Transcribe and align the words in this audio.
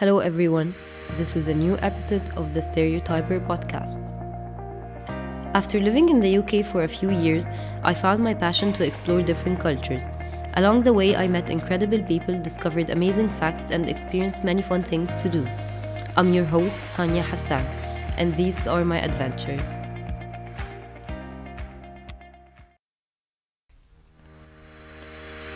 Hello, 0.00 0.20
everyone. 0.20 0.74
This 1.18 1.36
is 1.36 1.48
a 1.48 1.52
new 1.52 1.76
episode 1.82 2.26
of 2.34 2.54
the 2.54 2.62
Stereotyper 2.62 3.38
podcast. 3.38 4.00
After 5.54 5.78
living 5.78 6.08
in 6.08 6.20
the 6.20 6.38
UK 6.38 6.64
for 6.64 6.84
a 6.84 6.88
few 6.88 7.10
years, 7.10 7.44
I 7.82 7.92
found 7.92 8.24
my 8.24 8.32
passion 8.32 8.72
to 8.72 8.82
explore 8.82 9.20
different 9.20 9.60
cultures. 9.60 10.04
Along 10.54 10.82
the 10.82 10.94
way, 10.94 11.14
I 11.16 11.26
met 11.28 11.50
incredible 11.50 12.02
people, 12.04 12.40
discovered 12.40 12.88
amazing 12.88 13.28
facts, 13.34 13.70
and 13.70 13.90
experienced 13.90 14.42
many 14.42 14.62
fun 14.62 14.84
things 14.84 15.12
to 15.22 15.28
do. 15.28 15.46
I'm 16.16 16.32
your 16.32 16.46
host, 16.46 16.78
Hanya 16.96 17.22
Hassan, 17.22 17.66
and 18.16 18.34
these 18.36 18.66
are 18.66 18.86
my 18.86 19.02
adventures. 19.02 19.60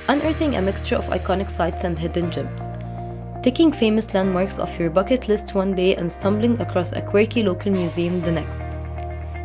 Unearthing 0.06 0.56
a 0.56 0.60
mixture 0.60 0.96
of 0.96 1.06
iconic 1.06 1.50
sites 1.50 1.84
and 1.84 1.98
hidden 1.98 2.30
gems. 2.30 2.73
Taking 3.44 3.72
famous 3.72 4.14
landmarks 4.14 4.58
off 4.58 4.80
your 4.80 4.88
bucket 4.88 5.28
list 5.28 5.54
one 5.54 5.74
day 5.74 5.96
and 5.96 6.10
stumbling 6.10 6.58
across 6.62 6.92
a 6.92 7.02
quirky 7.02 7.42
local 7.42 7.70
museum 7.70 8.22
the 8.22 8.32
next. 8.32 8.62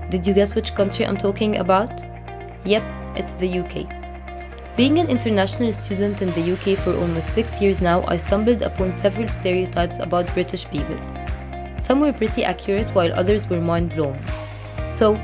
Did 0.10 0.26
you 0.26 0.34
guess 0.34 0.56
which 0.56 0.74
country 0.74 1.06
I'm 1.06 1.18
talking 1.18 1.58
about? 1.58 1.92
Yep, 2.64 2.82
it's 3.18 3.32
the 3.32 3.60
UK. 3.60 4.78
Being 4.78 5.00
an 5.00 5.10
international 5.10 5.74
student 5.74 6.22
in 6.22 6.32
the 6.32 6.54
UK 6.54 6.78
for 6.78 6.96
almost 6.96 7.34
six 7.34 7.62
years 7.62 7.82
now, 7.82 8.06
I 8.08 8.16
stumbled 8.16 8.62
upon 8.62 8.94
several 8.94 9.28
stereotypes 9.28 10.00
about 10.00 10.34
British 10.34 10.64
people. 10.70 10.98
Some 11.78 12.00
were 12.00 12.14
pretty 12.14 12.46
accurate 12.46 12.96
while 12.96 13.12
others 13.12 13.50
were 13.50 13.60
mind 13.60 13.94
blowing. 13.96 14.24
So, 14.88 15.16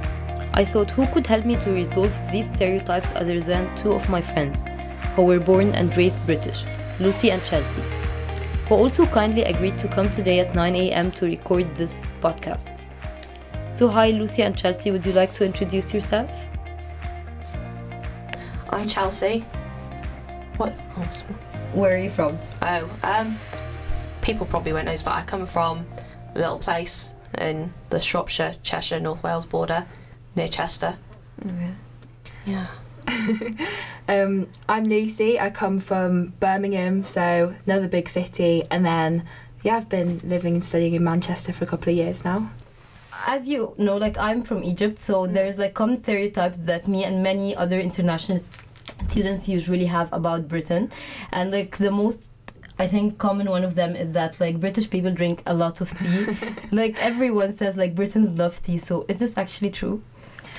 I 0.54 0.66
thought 0.66 0.92
who 0.92 1.08
could 1.14 1.28
help 1.28 1.46
me 1.46 1.56
to 1.62 1.72
resolve 1.72 2.14
these 2.30 2.50
stereotypes 2.50 3.16
other 3.16 3.40
than 3.40 3.74
two 3.78 3.94
of 3.94 4.10
my 4.10 4.22
friends, 4.22 4.66
who 5.16 5.22
were 5.22 5.40
born 5.40 5.74
and 5.76 5.96
raised 5.96 6.26
British, 6.26 6.66
Lucy 7.00 7.32
and 7.32 7.42
Chelsea, 7.46 7.82
who 8.68 8.76
also 8.76 9.06
kindly 9.06 9.44
agreed 9.44 9.78
to 9.78 9.88
come 9.88 10.10
today 10.10 10.40
at 10.40 10.56
9 10.56 10.76
a.m. 10.76 11.12
to 11.12 11.26
record 11.26 11.74
this 11.76 12.14
podcast. 12.22 12.82
So, 13.70 13.88
hi, 13.88 14.12
Lucy 14.12 14.42
and 14.42 14.58
Chelsea, 14.58 14.90
would 14.92 15.06
you 15.06 15.14
like 15.14 15.34
to 15.34 15.46
introduce 15.46 15.94
yourself? 15.94 16.32
I'm 18.70 18.88
Chelsea. 18.88 19.46
What? 20.58 20.72
Where 21.74 21.96
are 21.96 21.98
you 21.98 22.10
from? 22.10 22.40
Oh, 22.62 22.90
um, 23.04 23.38
people 24.22 24.46
probably 24.46 24.74
won't 24.74 24.86
know 24.86 24.94
this, 24.94 25.04
but 25.04 25.16
I 25.16 25.24
come 25.24 25.46
from 25.46 25.86
a 26.34 26.40
little 26.40 26.58
place 26.58 27.14
in 27.38 27.72
the 27.90 28.00
Shropshire, 28.00 28.56
Cheshire, 28.64 29.00
North 29.00 29.22
Wales 29.24 29.46
border 29.46 29.86
near 30.36 30.48
Chester. 30.48 30.98
Yeah. 32.46 32.68
Um, 34.08 34.50
I'm 34.70 34.84
Lucy. 34.84 35.40
I 35.40 35.50
come 35.50 35.80
from 35.80 36.34
Birmingham, 36.40 37.04
so 37.04 37.56
another 37.66 37.88
big 37.88 38.08
city, 38.08 38.64
and 38.70 38.86
then 38.86 39.24
yeah, 39.64 39.78
I've 39.78 39.90
been 39.90 40.22
living 40.24 40.54
and 40.54 40.64
studying 40.64 40.94
in 40.94 41.04
Manchester 41.04 41.52
for 41.54 41.64
a 41.64 41.68
couple 41.68 41.92
of 41.92 41.98
years 41.98 42.24
now. 42.24 42.52
As 43.26 43.48
you 43.48 43.74
know, 43.80 43.98
like 43.98 44.16
I'm 44.20 44.44
from 44.44 44.64
Egypt, 44.64 45.00
so 45.00 45.26
there's 45.26 45.58
like 45.58 45.74
common 45.74 45.98
stereotypes 45.98 46.60
that 46.60 46.88
me 46.88 47.04
and 47.04 47.24
many 47.24 47.56
other 47.56 47.80
international 47.80 48.40
students 49.08 49.50
usually 49.50 49.86
have 49.86 50.14
about 50.14 50.48
Britain, 50.48 50.92
and 51.32 51.52
like 51.52 51.78
the 51.78 51.90
most. 51.90 52.30
I 52.78 52.88
think 52.88 53.18
common 53.18 53.50
one 53.50 53.64
of 53.64 53.74
them 53.74 53.96
is 53.96 54.12
that 54.12 54.40
like 54.40 54.60
British 54.60 54.90
people 54.90 55.10
drink 55.10 55.42
a 55.48 55.54
lot 55.56 55.82
of 55.82 55.98
tea. 55.98 56.28
like 56.72 56.96
everyone 57.02 57.54
says 57.54 57.76
like 57.76 57.96
Britons 57.96 58.38
love 58.38 58.62
tea. 58.62 58.78
So 58.78 59.06
is 59.08 59.18
this 59.18 59.36
actually 59.36 59.72
true? 59.72 60.04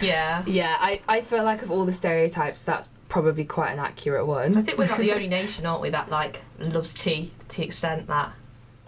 Yeah. 0.00 0.42
Yeah, 0.46 0.76
I, 0.78 1.00
I 1.08 1.20
feel 1.20 1.44
like 1.44 1.62
of 1.62 1.70
all 1.70 1.84
the 1.84 1.92
stereotypes, 1.92 2.64
that's 2.64 2.88
probably 3.08 3.44
quite 3.44 3.70
an 3.72 3.78
accurate 3.78 4.26
one. 4.26 4.56
I 4.56 4.62
think 4.62 4.78
we're 4.78 4.88
not 4.88 4.98
the 4.98 5.12
only 5.12 5.28
nation, 5.40 5.66
aren't 5.66 5.82
we, 5.82 5.90
that 5.90 6.10
like 6.10 6.42
loves 6.58 6.94
tea 6.94 7.32
to 7.48 7.56
the 7.58 7.64
extent 7.64 8.06
that 8.08 8.32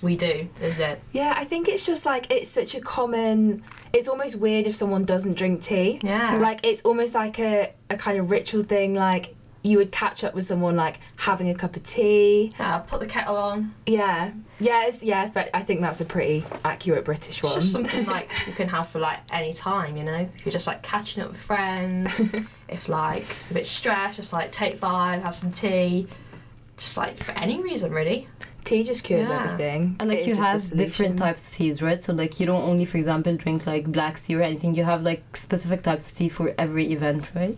we 0.03 0.17
do, 0.17 0.49
isn't 0.61 0.81
it? 0.81 1.01
Yeah, 1.13 1.35
I 1.37 1.45
think 1.45 1.69
it's 1.69 1.85
just 1.85 2.07
like 2.07 2.31
it's 2.31 2.51
such 2.51 2.75
a 2.75 2.81
common. 2.81 3.65
It's 3.93 4.09
almost 4.09 4.37
weird 4.37 4.67
if 4.67 4.77
someone 4.77 5.05
doesn't 5.05 5.35
drink 5.35 5.63
tea. 5.63 6.01
Yeah. 6.03 6.37
Like 6.39 6.61
it's 6.63 6.83
almost 6.83 7.15
like 7.15 7.39
a, 7.39 7.73
a 7.91 7.97
kind 7.97 8.19
of 8.19 8.31
ritual 8.31 8.63
thing. 8.63 8.95
Like 8.95 9.35
you 9.63 9.77
would 9.79 9.91
catch 9.93 10.23
up 10.25 10.35
with 10.35 10.45
someone 10.45 10.77
like 10.77 11.01
having 11.17 11.51
a 11.51 11.55
cup 11.55 11.75
of 11.77 11.83
tea. 11.83 12.53
Yeah, 12.59 12.79
put 12.79 13.01
the 13.01 13.07
kettle 13.07 13.37
on. 13.37 13.75
Yeah, 13.87 14.33
Yes, 14.61 14.97
it's, 14.97 15.05
yeah. 15.05 15.31
But 15.33 15.51
I 15.55 15.63
think 15.63 15.81
that's 15.81 16.01
a 16.01 16.05
pretty 16.05 16.45
accurate 16.65 17.05
British 17.05 17.35
It's 17.37 17.43
one. 17.43 17.55
just 17.55 17.73
something 17.73 18.07
like 18.17 18.31
you 18.47 18.53
can 18.53 18.69
have 18.69 18.89
for 18.89 18.99
like 18.99 19.19
any 19.31 19.53
time, 19.53 19.97
you 19.97 20.05
know. 20.05 20.29
If 20.39 20.45
you're 20.47 20.53
just 20.53 20.67
like 20.67 20.83
catching 20.83 21.23
up 21.23 21.31
with 21.31 21.41
friends, 21.41 22.21
if 22.69 22.89
like 22.89 23.25
a 23.51 23.55
bit 23.55 23.67
stressed, 23.67 24.17
just 24.17 24.33
like 24.33 24.51
take 24.53 24.77
five, 24.77 25.23
have 25.23 25.35
some 25.37 25.53
tea, 25.53 26.07
just 26.77 26.97
like 26.97 27.17
for 27.23 27.33
any 27.33 27.61
reason 27.63 27.93
really. 27.93 28.29
Tea 28.65 28.85
just 28.85 29.03
cures 29.05 29.29
Yeah. 29.29 29.45
everything. 29.45 29.97
And 30.01 30.09
like 30.09 30.19
It 30.19 30.27
you 30.27 30.33
is 30.33 30.39
just 30.39 30.73
a 30.73 30.77
have 30.77 30.79
different 30.87 31.19
types 31.19 31.49
of 31.49 31.55
teas, 31.57 31.81
right? 31.81 32.03
So 32.03 32.13
like 32.13 32.39
you 32.41 32.47
don't 32.47 32.63
only, 32.63 32.85
for 32.85 32.97
example, 32.99 33.35
drink 33.37 33.67
like 33.67 33.87
black 33.91 34.21
tea 34.23 34.35
or 34.37 34.43
anything. 34.43 34.75
You 34.75 34.85
have 34.85 35.03
like 35.03 35.37
specific 35.37 35.83
types 35.83 36.11
of 36.11 36.17
tea 36.17 36.29
for 36.29 36.55
every 36.59 36.93
event, 36.93 37.27
right? 37.35 37.57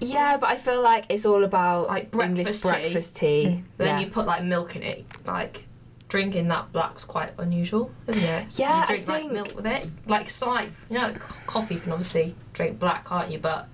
Yeah, 0.00 0.36
but 0.36 0.50
I 0.50 0.56
feel 0.56 0.80
like 0.82 1.06
it's 1.08 1.26
all 1.26 1.44
about 1.44 1.88
Like 1.88 2.14
English 2.14 2.60
breakfast 2.60 2.62
tea. 2.62 2.68
breakfast 2.68 3.16
tea. 3.16 3.64
Then 3.76 3.86
yeah. 3.86 4.00
you 4.00 4.06
put 4.10 4.26
like 4.26 4.42
milk 4.44 4.76
in 4.76 4.82
it, 4.82 5.04
like 5.26 5.64
drinking 6.08 6.48
that 6.48 6.72
black's 6.72 7.04
quite 7.04 7.32
unusual, 7.38 7.90
isn't 8.06 8.22
it? 8.22 8.58
Yeah, 8.58 8.76
you 8.78 8.82
I 8.82 8.86
drink 8.86 9.08
like 9.08 9.32
milk 9.32 9.54
with 9.56 9.66
it. 9.66 9.88
Like 10.06 10.26
it's 10.26 10.40
like 10.42 10.70
you 10.88 10.96
know, 10.98 11.04
like 11.08 11.18
coffee 11.46 11.74
you 11.74 11.80
can 11.80 11.92
obviously 11.92 12.34
drink 12.52 12.78
black, 12.78 13.06
can't 13.06 13.30
you? 13.30 13.38
But 13.38 13.68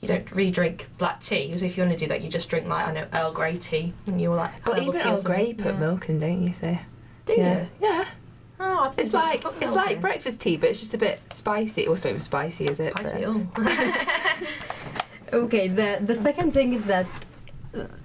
you 0.00 0.08
don't 0.08 0.30
really 0.32 0.50
drink 0.50 0.88
black 0.98 1.22
tea 1.22 1.46
because 1.46 1.62
if 1.62 1.76
you 1.76 1.82
want 1.84 1.96
to 1.98 2.04
do 2.04 2.08
that, 2.08 2.22
you 2.22 2.28
just 2.28 2.48
drink 2.48 2.66
like 2.68 2.86
I 2.88 2.92
know 2.92 3.06
Earl 3.12 3.32
Grey 3.32 3.56
tea 3.56 3.92
when 4.04 4.18
you're 4.18 4.34
like. 4.34 4.66
Well, 4.66 4.76
herbal 4.76 4.88
even 4.94 5.00
tea 5.02 5.08
Earl 5.08 5.22
Grey 5.22 5.52
put 5.54 5.66
Yeah. 5.74 5.78
milk 5.80 6.08
in, 6.08 6.18
don't 6.18 6.42
you? 6.42 6.52
So 6.52 6.78
Do 7.26 7.34
yeah, 7.36 7.60
you? 7.62 7.68
yeah. 7.80 8.04
Oh, 8.58 8.90
I 8.90 8.92
It's 8.96 9.12
like 9.12 9.44
it's 9.60 9.74
like 9.74 9.96
in. 9.96 10.00
breakfast 10.00 10.40
tea, 10.40 10.56
but 10.56 10.70
it's 10.70 10.80
just 10.80 10.94
a 10.94 10.98
bit 10.98 11.20
spicy. 11.30 11.86
Also, 11.86 12.08
even 12.08 12.20
spicy, 12.20 12.64
is 12.64 12.80
it? 12.80 12.94
Spicy, 12.96 13.24
But- 13.24 13.26
oh. 13.26 14.36
Okay, 15.32 15.68
the 15.68 15.98
the 16.00 16.16
second 16.16 16.52
thing 16.52 16.72
is 16.72 16.84
that 16.84 17.06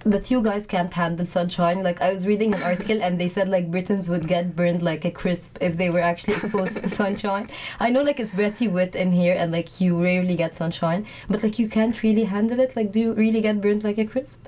that 0.04 0.30
you 0.30 0.42
guys 0.42 0.66
can't 0.66 0.94
handle 0.94 1.26
sunshine. 1.26 1.82
Like 1.84 2.02
I 2.02 2.12
was 2.12 2.28
reading 2.28 2.54
an 2.54 2.62
article 2.64 3.02
and 3.02 3.20
they 3.20 3.30
said 3.30 3.48
like 3.48 3.72
Britons 3.72 4.10
would 4.10 4.28
get 4.28 4.56
burned 4.56 4.82
like 4.82 5.06
a 5.06 5.12
crisp 5.12 5.58
if 5.62 5.78
they 5.78 5.90
were 5.90 6.02
actually 6.02 6.34
exposed 6.34 6.78
to 6.78 6.90
sunshine. 7.02 7.48
I 7.80 7.90
know 7.90 8.02
like 8.02 8.20
it's 8.20 8.32
pretty 8.32 8.68
wet 8.68 8.96
in 8.96 9.12
here 9.14 9.36
and 9.38 9.52
like 9.52 9.80
you 9.80 10.02
rarely 10.02 10.36
get 10.36 10.56
sunshine, 10.56 11.06
but 11.30 11.44
like 11.44 11.58
you 11.60 11.70
can't 11.70 12.02
really 12.04 12.26
handle 12.26 12.60
it. 12.60 12.76
Like 12.76 12.92
do 12.92 13.00
you 13.00 13.14
really 13.14 13.42
get 13.42 13.62
burned 13.62 13.84
like 13.84 13.98
a 13.98 14.06
crisp? 14.06 14.48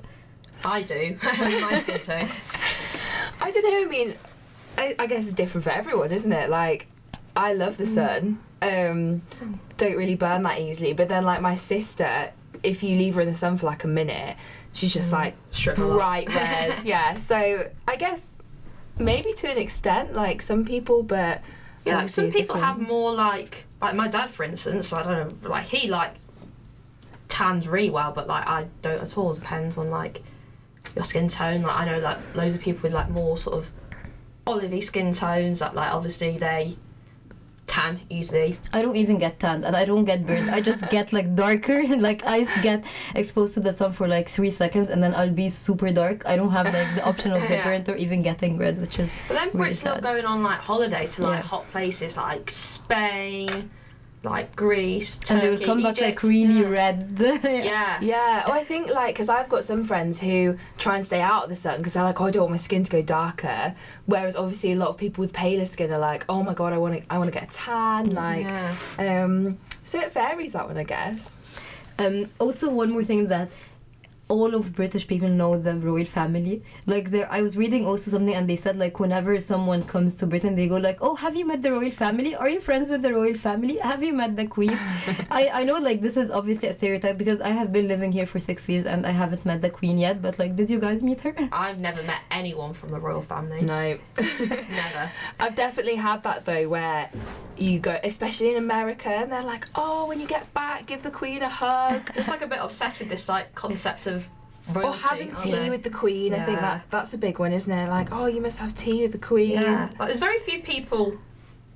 I 0.64 0.82
do. 0.82 1.18
My 1.22 1.80
skin 1.80 2.00
tone. 2.00 2.28
I 3.40 3.50
don't 3.50 3.64
know. 3.64 3.86
I 3.86 3.88
mean, 3.88 4.14
I, 4.78 4.94
I 4.98 5.06
guess 5.06 5.24
it's 5.24 5.34
different 5.34 5.64
for 5.64 5.70
everyone, 5.70 6.10
isn't 6.10 6.32
it? 6.32 6.48
Like, 6.48 6.86
I 7.36 7.52
love 7.52 7.76
the 7.76 7.86
sun. 7.86 8.40
Um, 8.62 9.22
don't 9.76 9.96
really 9.96 10.14
burn 10.14 10.42
that 10.42 10.58
easily. 10.60 10.94
But 10.94 11.08
then, 11.08 11.24
like 11.24 11.42
my 11.42 11.54
sister, 11.54 12.32
if 12.64 12.82
you 12.82 12.96
leave 12.96 13.14
her 13.14 13.20
in 13.20 13.28
the 13.28 13.34
sun 13.34 13.56
for 13.56 13.66
like 13.66 13.84
a 13.84 13.88
minute, 13.88 14.36
she's 14.72 14.92
just 14.92 15.12
mm-hmm. 15.12 15.24
like 15.24 15.36
Shrivel 15.52 15.92
up. 15.92 15.98
bright 15.98 16.28
red. 16.34 16.82
yeah. 16.84 17.14
So 17.14 17.70
I 17.86 17.96
guess 17.96 18.28
maybe 18.98 19.32
to 19.34 19.50
an 19.50 19.58
extent, 19.58 20.14
like 20.14 20.42
some 20.42 20.64
people, 20.64 21.02
but 21.02 21.42
Yeah, 21.84 21.98
like 21.98 22.08
some 22.08 22.30
people 22.30 22.56
have 22.56 22.80
more 22.80 23.12
like 23.12 23.66
like 23.80 23.94
my 23.94 24.08
dad, 24.08 24.30
for 24.30 24.44
instance. 24.44 24.92
I 24.92 25.02
don't 25.02 25.42
know, 25.42 25.48
like 25.48 25.64
he 25.66 25.88
like 25.88 26.14
tans 27.28 27.68
really 27.68 27.90
well, 27.90 28.12
but 28.12 28.26
like 28.26 28.46
I 28.46 28.66
don't 28.82 29.00
at 29.00 29.18
all. 29.18 29.32
It 29.32 29.40
depends 29.40 29.76
on 29.78 29.90
like 29.90 30.22
your 30.94 31.04
skin 31.04 31.28
tone. 31.28 31.62
Like 31.62 31.80
I 31.80 31.84
know 31.86 31.98
like 31.98 32.18
loads 32.34 32.54
of 32.54 32.60
people 32.60 32.82
with 32.82 32.94
like 32.94 33.10
more 33.10 33.36
sort 33.36 33.56
of 33.56 33.70
olivey 34.46 34.82
skin 34.82 35.14
tones 35.14 35.58
that 35.60 35.74
like 35.74 35.92
obviously 35.92 36.36
they 36.36 36.76
tan 37.74 38.00
easily. 38.08 38.56
I 38.72 38.82
don't 38.82 38.94
even 38.96 39.18
get 39.18 39.40
tanned 39.40 39.64
and 39.66 39.74
I 39.74 39.84
don't 39.84 40.04
get 40.04 40.24
burned. 40.26 40.48
I 40.50 40.60
just 40.60 40.82
get 40.90 41.12
like 41.12 41.34
darker. 41.34 41.82
like 42.08 42.20
I 42.24 42.38
get 42.62 42.84
exposed 43.16 43.54
to 43.54 43.60
the 43.60 43.72
sun 43.72 43.92
for 43.92 44.06
like 44.06 44.28
three 44.28 44.50
seconds 44.62 44.88
and 44.90 45.02
then 45.02 45.12
I'll 45.14 45.36
be 45.44 45.48
super 45.48 45.90
dark. 45.90 46.18
I 46.32 46.36
don't 46.36 46.52
have 46.52 46.66
like 46.72 46.90
the 46.94 47.04
option 47.04 47.32
of 47.32 47.40
get 47.50 47.58
Yeah. 47.58 47.64
burnt 47.68 47.88
or 47.88 47.96
even 47.96 48.22
getting 48.22 48.58
red, 48.58 48.80
which 48.80 48.98
is 49.00 49.10
But 49.28 49.34
then 49.38 49.48
Really 49.52 49.72
Brits 49.72 49.84
love 49.84 50.02
going 50.02 50.24
on 50.24 50.42
like 50.50 50.60
holidays 50.60 51.16
to 51.16 51.22
like 51.22 51.42
Yeah. 51.42 51.50
hot 51.52 51.66
places 51.68 52.16
like 52.16 52.50
Spain, 52.50 53.70
like 54.24 54.56
Greece, 54.56 55.16
Turkey, 55.18 55.32
and 55.34 55.42
they 55.42 55.50
will 55.56 55.66
come 55.66 55.78
back 55.82 56.00
like 56.00 56.14
Egypt. 56.14 56.22
really 56.22 56.60
yeah. 56.60 56.68
red. 56.68 57.16
Yeah. 57.44 57.98
Yeah, 58.00 58.44
oh, 58.46 58.52
I 58.52 58.64
think 58.64 58.88
like 58.90 59.14
because 59.14 59.28
I've 59.28 59.48
got 59.48 59.64
some 59.64 59.84
friends 59.84 60.18
who 60.20 60.56
try 60.78 60.96
and 60.96 61.04
stay 61.06 61.20
out 61.20 61.44
of 61.44 61.50
the 61.50 61.56
sun 61.56 61.78
because 61.78 61.94
they're 61.94 62.02
like, 62.04 62.20
oh, 62.20 62.26
I 62.26 62.30
don't 62.30 62.42
want 62.42 62.52
my 62.52 62.56
skin 62.56 62.82
to 62.84 62.90
go 62.90 63.02
darker. 63.02 63.74
Whereas 64.06 64.36
obviously 64.36 64.72
a 64.72 64.76
lot 64.76 64.88
of 64.88 64.96
people 64.96 65.22
with 65.22 65.32
paler 65.32 65.64
skin 65.64 65.92
are 65.92 65.98
like, 65.98 66.24
oh 66.28 66.42
my 66.42 66.54
god, 66.54 66.72
I 66.72 66.78
want 66.78 67.02
to, 67.02 67.12
I 67.12 67.18
want 67.18 67.32
to 67.32 67.38
get 67.38 67.48
a 67.48 67.52
tan. 67.52 68.10
Like, 68.10 68.46
Yeah. 68.46 68.74
um, 69.24 69.58
so 69.82 70.00
it 70.00 70.12
varies 70.12 70.52
that 70.52 70.66
one, 70.66 70.76
I 70.78 70.84
guess. 70.84 71.36
Um, 71.98 72.30
also, 72.40 72.70
one 72.70 72.90
more 72.90 73.04
thing 73.04 73.28
that 73.28 73.50
all 74.28 74.54
of 74.54 74.74
British 74.74 75.06
people 75.06 75.28
know 75.28 75.58
the 75.58 75.74
royal 75.74 76.04
family. 76.04 76.62
Like 76.86 77.10
there, 77.10 77.30
I 77.30 77.42
was 77.42 77.56
reading 77.56 77.86
also 77.86 78.10
something, 78.10 78.34
and 78.34 78.48
they 78.48 78.56
said 78.56 78.76
like 78.76 78.98
whenever 78.98 79.38
someone 79.40 79.84
comes 79.84 80.14
to 80.16 80.26
Britain, 80.26 80.56
they 80.56 80.68
go 80.68 80.76
like, 80.76 80.98
"Oh, 81.00 81.14
have 81.16 81.36
you 81.36 81.46
met 81.46 81.62
the 81.62 81.72
royal 81.72 81.90
family? 81.90 82.34
Are 82.34 82.48
you 82.48 82.60
friends 82.60 82.88
with 82.88 83.02
the 83.02 83.12
royal 83.12 83.34
family? 83.34 83.78
Have 83.78 84.02
you 84.02 84.12
met 84.12 84.36
the 84.36 84.46
queen?" 84.46 84.72
I 85.30 85.50
I 85.52 85.64
know 85.64 85.78
like 85.78 86.00
this 86.00 86.16
is 86.16 86.30
obviously 86.30 86.68
a 86.68 86.74
stereotype 86.74 87.18
because 87.18 87.40
I 87.40 87.48
have 87.48 87.72
been 87.72 87.88
living 87.88 88.12
here 88.12 88.26
for 88.26 88.38
six 88.38 88.68
years 88.68 88.84
and 88.86 89.06
I 89.06 89.10
haven't 89.10 89.44
met 89.44 89.62
the 89.62 89.70
queen 89.70 89.98
yet. 89.98 90.22
But 90.22 90.38
like, 90.38 90.56
did 90.56 90.70
you 90.70 90.78
guys 90.78 91.02
meet 91.02 91.20
her? 91.20 91.34
I've 91.52 91.80
never 91.80 92.02
met 92.02 92.20
anyone 92.30 92.72
from 92.72 92.90
the 92.90 93.00
royal 93.00 93.22
family. 93.22 93.62
No. 93.62 93.98
Never. 94.38 95.10
I've 95.40 95.54
definitely 95.54 95.96
had 95.96 96.22
that 96.22 96.44
though, 96.44 96.68
where 96.68 97.10
you 97.56 97.78
go, 97.78 97.98
especially 98.02 98.50
in 98.50 98.56
America, 98.56 99.08
and 99.08 99.30
they're 99.30 99.42
like, 99.42 99.68
"Oh, 99.74 100.06
when 100.06 100.20
you 100.20 100.26
get 100.26 100.52
back, 100.54 100.86
give 100.86 101.02
the 101.02 101.10
Queen 101.10 101.42
a 101.42 101.48
hug." 101.48 102.12
Just 102.14 102.28
like 102.28 102.42
a 102.42 102.46
bit 102.46 102.58
obsessed 102.60 102.98
with 102.98 103.08
this 103.08 103.28
like 103.28 103.54
concept 103.54 104.06
of 104.06 104.23
royalty. 104.72 104.88
or 104.98 105.00
having 105.08 105.34
tea 105.36 105.50
they? 105.52 105.70
with 105.70 105.82
the 105.82 105.90
Queen. 105.90 106.34
I 106.34 106.44
think 106.44 106.60
that 106.60 106.84
that's 106.90 107.14
a 107.14 107.18
big 107.18 107.38
one, 107.38 107.52
isn't 107.52 107.72
it? 107.72 107.88
Like, 107.88 108.08
oh, 108.12 108.26
you 108.26 108.40
must 108.40 108.58
have 108.58 108.74
tea 108.76 109.02
with 109.02 109.12
the 109.12 109.18
Queen. 109.18 109.52
Yeah. 109.52 109.88
Like, 109.98 110.08
there's 110.08 110.20
very 110.20 110.38
few 110.40 110.62
people 110.62 111.18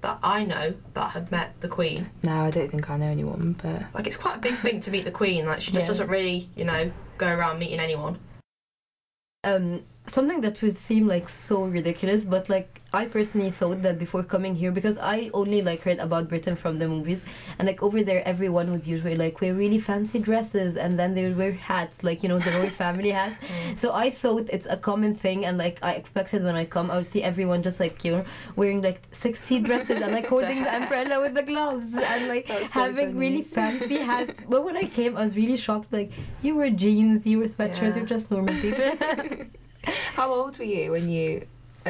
that 0.01 0.19
I 0.23 0.45
know 0.45 0.75
that 0.95 1.11
have 1.11 1.31
met 1.33 1.61
the 1.61 1.69
Queen. 1.69 2.09
No, 2.23 2.45
I 2.45 2.51
don't 2.53 2.71
think 2.71 2.89
I 2.89 2.97
know 2.97 3.07
anyone, 3.07 3.57
but 3.61 3.83
Like 3.95 4.07
it's 4.07 4.17
quite 4.17 4.37
a 4.37 4.41
big 4.41 4.55
thing 4.55 4.81
to 4.83 4.91
meet 4.93 5.05
the 5.05 5.11
Queen. 5.11 5.45
Like 5.47 5.61
she 5.61 5.73
just 5.73 5.85
Yeah. 5.85 5.89
doesn't 5.89 6.09
really, 6.09 6.49
you 6.55 6.65
know, 6.65 6.93
go 7.19 7.27
around 7.27 7.59
meeting 7.59 7.81
anyone. 7.81 8.19
um, 9.45 9.83
something 10.07 10.41
that 10.41 10.61
would 10.63 10.77
seem 10.77 11.07
like 11.07 11.29
so 11.29 11.63
ridiculous, 11.65 12.25
but 12.25 12.49
like 12.49 12.78
I 12.91 13.05
personally 13.05 13.51
thought 13.51 13.83
that 13.83 13.99
before 13.99 14.23
coming 14.23 14.55
here 14.57 14.73
because 14.73 14.97
I 14.97 15.31
only 15.35 15.61
like 15.61 15.83
heard 15.83 15.99
about 15.99 16.27
Britain 16.29 16.57
from 16.57 16.79
the 16.79 16.89
movies, 16.89 17.23
and 17.59 17.69
like 17.69 17.83
over 17.83 18.03
there 18.03 18.27
everyone 18.27 18.71
would 18.71 18.87
usually 18.87 19.15
like 19.15 19.43
wear 19.43 19.53
really 19.53 19.79
fancy 19.79 20.19
dresses, 20.19 20.75
and 20.75 20.99
then 20.99 21.13
they 21.15 21.25
would 21.29 21.37
wear 21.37 21.53
hats 21.53 22.03
like 22.03 22.23
you 22.23 22.31
know 22.31 22.39
the 22.39 22.51
royal 22.53 22.71
family 22.71 23.11
hats. 23.11 23.37
Mm. 23.49 23.79
So 23.79 23.93
I 23.95 24.09
thought 24.11 24.49
it's 24.51 24.65
a 24.67 24.77
common 24.79 25.15
thing, 25.15 25.45
and 25.45 25.59
like 25.59 25.79
I 25.83 25.93
expected 25.93 26.43
when 26.45 26.55
I 26.57 26.65
come, 26.65 26.91
I 26.91 26.97
would 26.97 27.07
see 27.07 27.23
everyone 27.23 27.63
just 27.63 27.79
like 27.79 28.03
you 28.05 28.13
know 28.13 28.25
wearing 28.57 28.81
like 28.81 29.03
sixty 29.13 29.59
dresses 29.61 30.01
and 30.03 30.13
like 30.13 30.27
holding 30.35 30.63
the 30.63 30.75
umbrella 30.75 31.21
with 31.21 31.35
the 31.35 31.43
gloves 31.43 31.93
and 31.95 32.29
like 32.29 32.49
so 32.49 32.81
having 32.81 33.09
funny. 33.09 33.19
really 33.19 33.43
fancy 33.43 33.99
hats. 34.13 34.41
But 34.49 34.65
when 34.65 34.77
I 34.79 34.85
came, 34.85 35.17
I 35.17 35.23
was 35.25 35.37
really 35.37 35.59
shocked. 35.59 35.93
Like 35.93 36.11
you 36.43 36.57
wear 36.57 36.71
jeans, 36.71 37.27
you 37.27 37.41
wear 37.41 37.49
sweatshirts, 37.49 37.81
Yeah. 37.83 37.97
you're 37.97 38.07
just 38.07 38.31
normal 38.31 38.55
people. 38.55 38.91
how 40.15 40.33
old 40.33 40.59
were 40.59 40.65
you 40.65 40.93
when 40.93 41.11
you? 41.11 41.47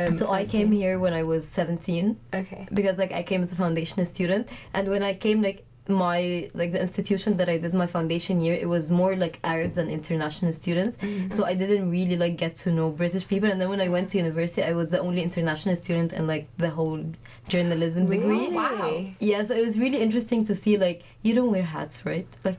Um, 0.06 0.12
so 0.12 0.30
I 0.30 0.40
first 0.42 0.52
came 0.52 0.70
here 0.72 0.98
when 0.98 1.12
I 1.12 1.22
was 1.22 1.46
17 1.48 2.16
Okay. 2.34 2.66
because 2.72 2.96
like 2.98 3.12
I 3.12 3.22
came 3.22 3.42
as 3.42 3.50
a 3.52 3.56
foundation 3.64 4.04
student 4.06 4.48
and 4.74 4.88
when 4.88 5.02
I 5.02 5.14
came 5.14 5.42
like 5.42 5.64
my 6.06 6.50
like 6.60 6.72
the 6.72 6.80
institution 6.86 7.38
that 7.38 7.48
I 7.48 7.56
did 7.56 7.72
my 7.72 7.86
foundation 7.86 8.42
year 8.42 8.54
it 8.64 8.68
was 8.68 8.90
more 8.90 9.16
like 9.16 9.34
Arabs 9.42 9.76
and 9.78 9.90
international 9.90 10.52
students 10.52 10.98
so 11.34 11.40
I 11.46 11.54
didn't 11.54 11.90
really 11.90 12.16
like 12.24 12.36
get 12.36 12.52
to 12.64 12.70
know 12.70 12.90
British 12.90 13.26
people 13.26 13.50
and 13.50 13.58
then 13.60 13.70
when 13.70 13.80
I 13.80 13.88
went 13.88 14.10
to 14.10 14.18
university 14.18 14.62
I 14.62 14.74
was 14.80 14.88
the 14.88 15.00
only 15.00 15.22
international 15.22 15.76
student 15.76 16.12
in 16.12 16.26
like 16.26 16.44
the 16.58 16.68
whole 16.78 17.02
journalism 17.48 18.04
degree 18.04 18.28
Really? 18.28 18.54
Wow. 18.54 19.06
yeah 19.30 19.42
so 19.44 19.54
it 19.54 19.64
was 19.64 19.78
really 19.78 20.00
interesting 20.06 20.44
to 20.50 20.54
see 20.54 20.76
like 20.76 21.04
you 21.22 21.32
don't 21.34 21.50
wear 21.50 21.62
hats 21.76 22.04
right 22.04 22.28
like 22.44 22.58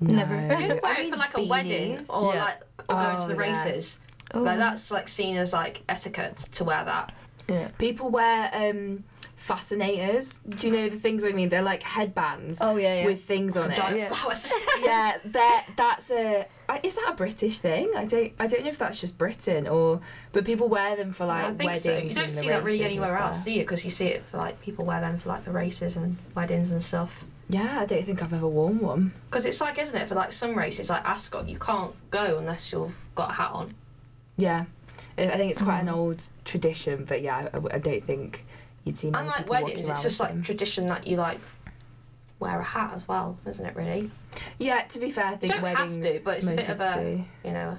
Never. 0.00 0.36
No. 0.38 0.58
You 0.58 0.68
wear 0.68 0.80
I 0.84 0.92
it 0.92 0.98
mean, 0.98 1.10
for 1.12 1.16
like 1.16 1.38
a 1.38 1.44
wedding 1.44 1.90
or 2.10 2.34
Yeah. 2.34 2.44
like 2.44 2.60
or 2.90 2.94
going 2.96 3.16
to 3.16 3.24
Oh, 3.24 3.28
the 3.28 3.34
yeah. 3.34 3.52
Races. 4.32 4.40
oh 4.40 4.42
Like 4.42 4.58
that's 4.58 4.90
like 4.90 5.08
seen 5.08 5.36
as 5.36 5.52
like 5.52 5.82
etiquette 5.88 6.36
to 6.52 6.64
wear 6.64 6.84
that. 6.84 7.14
yeah. 7.48 7.68
People 7.78 8.10
wear 8.10 8.50
um, 8.52 9.04
fascinators. 9.36 10.34
Do 10.48 10.68
you 10.68 10.72
know 10.72 10.88
the 10.88 10.98
things 10.98 11.22
I 11.24 11.32
mean? 11.32 11.50
They're 11.50 11.62
like 11.62 11.82
headbands 11.82 12.58
oh 12.62 12.76
yeah, 12.76 13.00
yeah. 13.00 13.06
with 13.06 13.22
things 13.22 13.56
on 13.56 13.70
it. 13.70 13.76
Diet 13.76 14.10
Yeah. 14.10 14.34
yeah, 14.80 15.18
that 15.26 15.66
that's 15.76 16.10
a 16.10 16.46
is 16.82 16.94
that 16.94 17.10
a 17.10 17.14
British 17.14 17.58
thing? 17.58 17.92
I 17.94 18.06
don't 18.06 18.32
I 18.38 18.46
don't 18.46 18.64
know 18.64 18.70
if 18.70 18.78
that's 18.78 19.00
just 19.00 19.18
Britain 19.18 19.66
or 19.68 20.00
but 20.32 20.46
people 20.46 20.68
wear 20.68 20.96
them 20.96 21.12
for 21.12 21.26
like 21.26 21.44
I 21.44 21.54
think 21.54 21.70
weddings. 21.70 21.84
so. 21.84 21.92
You 21.92 22.14
don't 22.14 22.24
and 22.24 22.32
the 22.32 22.40
see 22.40 22.48
that 22.48 22.64
really 22.64 22.84
anywhere 22.84 23.16
else, 23.16 23.40
do 23.40 23.50
you? 23.50 23.60
Because 23.60 23.84
you 23.84 23.90
see 23.90 24.06
it 24.06 24.22
for 24.22 24.38
like 24.38 24.60
people 24.62 24.86
wear 24.86 25.00
them 25.00 25.18
for 25.18 25.28
like 25.28 25.44
the 25.44 25.52
races 25.52 25.96
and 25.96 26.16
weddings 26.34 26.70
and 26.70 26.82
stuff. 26.82 27.24
Yeah, 27.48 27.80
I 27.80 27.84
don't 27.84 28.02
think 28.02 28.22
I've 28.22 28.32
ever 28.32 28.48
worn 28.48 28.80
one. 28.80 29.12
Because 29.28 29.44
it's 29.44 29.60
like, 29.60 29.78
isn't 29.78 29.94
it? 29.94 30.08
For 30.08 30.14
like 30.14 30.32
some 30.32 30.56
races, 30.56 30.88
like 30.88 31.04
Ascot, 31.04 31.46
you 31.46 31.58
can't 31.58 31.94
go 32.10 32.38
unless 32.38 32.72
you've 32.72 32.94
got 33.14 33.30
a 33.30 33.34
hat 33.34 33.50
on. 33.52 33.74
Yeah, 34.36 34.64
I 35.18 35.22
I 35.30 35.36
think 35.36 35.50
it's 35.50 35.60
quite 35.60 35.80
an 35.80 35.86
Mm. 35.88 35.94
old 35.96 36.28
tradition, 36.44 37.04
but 37.04 37.22
yeah, 37.22 37.48
I, 37.52 37.76
I 37.76 37.78
don't 37.78 38.04
think 38.04 38.44
you'd 38.84 38.98
see. 38.98 39.08
And 39.08 39.26
like 39.26 39.48
weddings, 39.48 39.88
it's 39.88 40.02
just 40.02 40.20
like 40.20 40.42
tradition 40.42 40.88
that 40.88 41.06
you 41.06 41.16
like 41.16 41.40
wear 42.40 42.58
a 42.60 42.64
hat 42.64 42.92
as 42.94 43.06
well, 43.06 43.38
isn't 43.46 43.64
it? 43.64 43.76
Really, 43.76 44.10
yeah. 44.58 44.82
To 44.82 44.98
be 44.98 45.10
fair, 45.10 45.26
I 45.26 45.36
think 45.36 45.52
don't 45.52 45.64
have 45.64 45.78
weddings. 45.90 46.06
to, 46.18 46.20
but 46.24 46.38
it's 46.38 46.46
a 46.46 46.50
most 46.50 46.66
bit 46.66 46.68
of 46.70 46.80
a- 46.80 47.00
do. 47.00 47.24
you 47.44 47.52
know. 47.52 47.78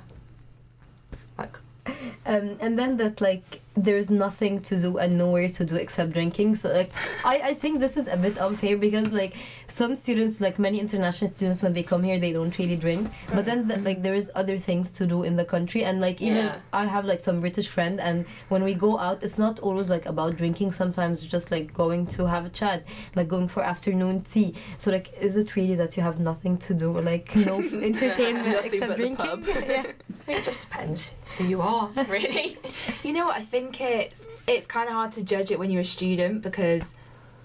Like 1.37 1.57
um, 2.25 2.57
and 2.59 2.77
then 2.77 2.97
that 2.97 3.21
like 3.21 3.61
there's 3.77 4.09
nothing 4.09 4.61
to 4.61 4.77
do 4.79 4.97
and 4.97 5.17
nowhere 5.17 5.49
to 5.49 5.65
do 5.65 5.75
except 5.75 6.13
drinking. 6.13 6.55
So 6.55 6.71
like 6.71 6.91
I, 7.25 7.41
I 7.43 7.53
think 7.53 7.79
this 7.79 7.97
is 7.97 8.07
a 8.07 8.15
bit 8.15 8.39
unfair 8.39 8.77
because 8.77 9.11
like 9.11 9.35
some 9.67 9.95
students 9.95 10.39
like 10.39 10.57
many 10.57 10.79
international 10.79 11.29
students 11.29 11.61
when 11.61 11.73
they 11.73 11.83
come 11.83 12.03
here 12.03 12.17
they 12.17 12.31
don't 12.31 12.57
really 12.57 12.77
drink. 12.77 13.11
But 13.33 13.45
then 13.45 13.67
the, 13.67 13.77
like 13.77 14.01
there 14.01 14.15
is 14.15 14.31
other 14.33 14.57
things 14.57 14.91
to 14.91 15.05
do 15.05 15.23
in 15.23 15.35
the 15.35 15.45
country. 15.45 15.83
And 15.83 15.99
like 15.99 16.21
even 16.21 16.37
Yeah. 16.37 16.59
I 16.71 16.85
have 16.85 17.05
like 17.05 17.19
some 17.19 17.41
British 17.41 17.67
friend 17.67 17.99
and 17.99 18.25
when 18.49 18.63
we 18.63 18.73
go 18.73 18.97
out 18.97 19.21
it's 19.23 19.37
not 19.37 19.59
always 19.59 19.89
like 19.89 20.05
about 20.05 20.37
drinking. 20.37 20.71
Sometimes 20.71 21.21
it's 21.21 21.31
just 21.31 21.51
like 21.51 21.73
going 21.73 22.07
to 22.07 22.27
have 22.27 22.45
a 22.45 22.49
chat 22.49 22.85
like 23.15 23.27
going 23.27 23.49
for 23.49 23.61
afternoon 23.61 24.21
tea. 24.21 24.55
So 24.77 24.89
like 24.89 25.13
is 25.19 25.35
it 25.35 25.55
really 25.55 25.75
that 25.75 25.97
you 25.97 26.03
have 26.03 26.19
nothing 26.19 26.57
to 26.59 26.73
do 26.73 26.99
like 27.01 27.35
no 27.35 27.59
entertainment 27.61 28.65
except 28.65 28.95
drinking? 28.95 29.43
yeah. 29.67 29.83
It 30.27 30.43
just 30.43 30.61
depends 30.61 31.11
who 31.37 31.45
you 31.45 31.61
are, 31.61 31.89
really. 32.07 32.57
You 33.03 33.13
know 33.13 33.25
what? 33.25 33.35
I 33.37 33.41
think 33.43 33.79
it's 33.81 34.25
it's 34.47 34.65
kind 34.67 34.87
of 34.87 34.93
hard 34.95 35.11
to 35.13 35.23
judge 35.23 35.51
it 35.51 35.59
when 35.59 35.69
you're 35.71 35.81
a 35.81 35.85
student 35.85 36.41
because 36.41 36.95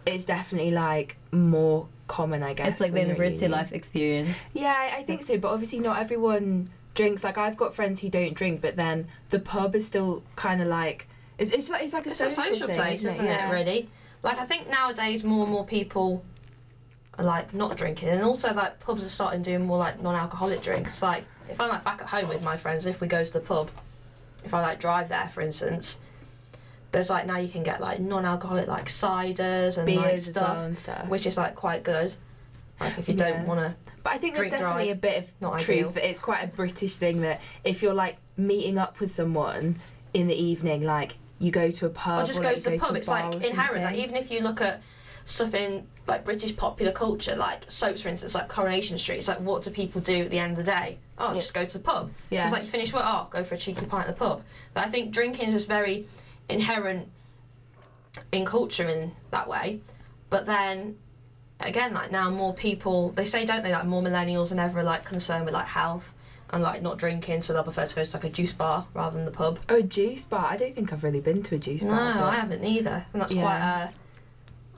it's 0.07 0.25
definitely 0.25 0.71
like 0.71 1.17
more 1.33 1.87
common, 2.07 2.43
I 2.43 2.55
guess. 2.55 2.73
it's 2.73 2.81
like 2.81 2.91
the 2.93 2.99
when 2.99 3.09
you're 3.09 3.13
at 3.15 3.19
university 3.19 3.45
uni. 3.47 3.55
life 3.55 3.73
experience 3.73 4.37
Yeah, 4.55 4.75
I 4.75 4.99
I 4.99 5.03
think 5.05 5.23
so. 5.23 5.37
But 5.39 5.49
obviously, 5.53 5.81
not 5.81 5.99
everyone 5.99 6.71
drinks. 6.95 7.23
Like 7.23 7.39
I've 7.39 7.57
got 7.57 7.75
friends 7.75 8.01
who 8.01 8.09
don't 8.09 8.35
drink, 8.35 8.61
but 8.63 8.77
then 8.77 9.07
the 9.29 9.39
pub 9.39 9.75
is 9.75 9.87
still 9.87 10.23
kind 10.37 10.61
of 10.63 10.69
like 10.69 11.07
it's 11.39 11.51
it's 11.53 11.69
like 11.71 11.83
it's 11.85 11.93
like 11.93 12.07
a 12.07 12.09
It's 12.09 12.17
social, 12.19 12.43
a 12.43 12.47
social 12.47 12.67
thing, 12.69 12.77
place, 12.77 13.05
isn't 13.05 13.25
it? 13.25 13.29
Yeah. 13.29 13.51
Really. 13.53 13.89
Like 14.23 14.39
I 14.39 14.45
think 14.47 14.69
nowadays 14.69 15.23
more 15.25 15.45
and 15.45 15.53
more 15.53 15.65
people 15.65 16.25
are 17.19 17.25
like 17.25 17.53
not 17.55 17.77
drinking, 17.77 18.09
and 18.09 18.23
also 18.23 18.53
like 18.55 18.81
pubs 18.81 19.05
are 19.05 19.09
starting 19.11 19.43
doing 19.43 19.67
more 19.67 19.79
like 19.79 20.03
non-alcoholic 20.03 20.63
drinks. 20.63 21.03
Like 21.03 21.25
if 21.51 21.61
I'm 21.61 21.69
like 21.69 21.85
back 21.85 22.01
at 22.03 22.09
home 22.09 22.29
with 22.29 22.43
my 22.43 22.57
friends, 22.57 22.87
if 22.87 23.01
we 23.01 23.07
go 23.09 23.23
to 23.25 23.33
the 23.33 23.41
pub, 23.41 23.71
if 24.45 24.55
I 24.55 24.61
like 24.61 24.81
drive 24.81 25.09
there, 25.09 25.31
for 25.35 25.41
instance, 25.41 25.99
there's 26.93 27.11
like 27.11 27.27
now 27.27 27.39
you 27.39 27.49
can 27.49 27.63
get 27.63 27.81
like 27.81 28.01
non-alcoholic 28.01 28.67
like 28.69 28.87
ciders 28.87 29.77
and 29.77 29.87
Beers 29.87 30.27
as 30.29 30.35
stuff, 30.35 30.57
well 30.57 30.65
and 30.65 30.79
stuff. 30.79 31.09
which 31.09 31.27
is 31.27 31.37
like 31.37 31.55
quite 31.55 31.83
good. 31.83 32.15
Like 32.81 32.99
if 32.99 33.09
you 33.09 33.15
Yeah. 33.15 33.31
don't 33.33 33.47
want 33.47 33.61
to, 33.61 33.77
But 34.03 34.15
I 34.15 34.19
think 34.19 34.35
there's 34.35 34.49
definitely 34.51 34.87
drive, 34.87 34.97
a 34.97 35.01
bit 35.01 35.23
of 35.25 35.33
not 35.41 35.61
truth. 35.61 35.97
ideal. 35.97 36.11
It's 36.11 36.19
quite 36.19 36.43
a 36.43 36.47
British 36.47 36.95
thing 36.97 37.21
that 37.21 37.41
if 37.65 37.83
you're 37.83 37.95
like 37.95 38.17
meeting 38.39 38.79
up 38.79 39.01
with 39.01 39.13
someone 39.13 39.77
in 40.15 40.27
the 40.29 40.35
evening, 40.35 40.83
like 40.83 41.17
you 41.39 41.51
go 41.51 41.71
to 41.71 41.87
a 41.87 41.91
pub 41.91 42.23
or 42.25 42.27
just 42.27 42.39
or, 42.39 42.43
go 42.43 42.49
like, 42.49 42.57
to 42.59 42.63
the 42.71 42.77
go 42.79 42.87
pub. 42.87 42.97
It's 42.97 43.09
like 43.09 43.35
inherent. 43.35 43.85
Like 43.85 43.97
even 43.97 44.17
if 44.17 44.31
you 44.31 44.41
look 44.41 44.61
at 44.63 44.81
stuff 45.25 45.55
in 45.55 45.87
like 46.07 46.25
British 46.25 46.57
popular 46.57 46.93
culture, 46.93 47.37
like 47.37 47.71
soaps, 47.71 48.01
for 48.03 48.09
instance, 48.09 48.35
like 48.35 48.49
Coronation 48.49 48.99
Street. 48.99 49.19
It's 49.19 49.29
like 49.29 49.41
what 49.41 49.63
do 49.63 49.71
people 49.71 50.01
do 50.01 50.25
at 50.25 50.31
the 50.31 50.39
end 50.39 50.53
of 50.53 50.65
the 50.65 50.71
day? 50.71 50.99
Oh, 51.19 51.35
just 51.35 51.55
go 51.55 51.65
to 51.65 51.73
the 51.79 51.85
pub. 51.85 52.11
Yeah. 52.31 52.45
It's 52.45 52.53
like 52.53 52.63
you 52.63 52.69
finish 52.69 52.93
work. 52.93 53.05
Oh, 53.07 53.29
go 53.31 53.45
for 53.45 53.55
a 53.55 53.59
cheeky 53.59 53.87
pint 53.87 54.09
at 54.09 54.15
the 54.17 54.19
pub. 54.19 54.43
But 54.75 54.87
I 54.87 54.89
think 54.91 55.13
drinking 55.13 55.49
is 55.49 55.55
just 55.55 55.69
very 55.69 56.07
inherent 56.49 57.09
in 58.33 58.45
culture 58.45 58.89
in 58.89 59.13
that 59.31 59.49
way. 59.49 59.81
But 60.31 60.47
then 60.47 60.97
again, 61.61 61.93
like 61.95 62.11
now 62.11 62.31
more 62.31 62.55
people 62.55 63.11
they 63.11 63.25
say, 63.25 63.45
don't 63.45 63.63
they? 63.63 63.73
Like 63.73 63.85
more 63.87 64.03
millennials 64.03 64.49
than 64.49 64.59
ever 64.59 64.81
are 64.81 64.85
like 64.85 65.05
concerned 65.05 65.45
with 65.45 65.55
like 65.55 65.67
health 65.69 66.15
and 66.53 66.63
like 66.63 66.83
not 66.83 66.99
drinking, 66.99 67.43
so 67.43 67.53
they'll 67.53 67.63
prefer 67.63 67.87
to 67.87 67.95
go 67.95 68.05
to 68.05 68.13
like 68.17 68.25
a 68.25 68.29
juice 68.31 68.53
bar 68.53 68.87
rather 68.95 69.17
than 69.17 69.25
the 69.25 69.31
pub. 69.31 69.61
Oh, 69.69 69.77
a 69.77 69.83
juice 69.85 70.25
bar. 70.25 70.47
I 70.51 70.57
don't 70.57 70.75
think 70.75 70.93
I've 70.93 71.05
really 71.05 71.21
been 71.21 71.43
to 71.45 71.55
a 71.55 71.59
juice 71.59 71.85
No, 71.85 71.91
bar. 71.93 72.15
but- 72.15 72.23
I 72.25 72.35
haven't 72.37 72.65
either, 72.65 73.07
and 73.13 73.23
that's 73.23 73.33
Yeah. 73.33 73.43
quite. 73.43 73.93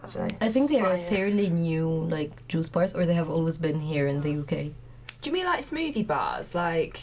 Uh, 0.02 0.28
I. 0.40 0.46
I 0.46 0.48
think 0.48 0.70
they 0.70 0.80
are 0.80 0.96
sign 0.98 1.06
fairly 1.06 1.50
new, 1.50 1.88
like 1.88 2.46
juice 2.48 2.68
bars, 2.68 2.94
or 2.94 3.06
they 3.06 3.14
have 3.14 3.30
always 3.30 3.58
been 3.58 3.80
here 3.80 4.06
in 4.06 4.20
the 4.20 4.38
UK. 4.40 4.72
Do 5.20 5.30
you 5.30 5.32
mean 5.32 5.46
like 5.46 5.60
smoothie 5.60 6.06
bars? 6.06 6.54
Like 6.54 7.02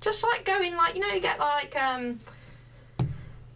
Just 0.00 0.22
like 0.22 0.44
going 0.44 0.74
like 0.76 0.94
you 0.94 1.00
know 1.00 1.08
you 1.08 1.20
get 1.20 1.38
like 1.38 1.74
um 1.80 2.20